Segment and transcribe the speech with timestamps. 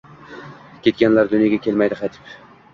[0.87, 2.37] Ketganlar dunyoga kelmaydi qaytib.